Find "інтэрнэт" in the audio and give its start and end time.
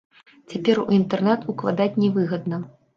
0.99-1.47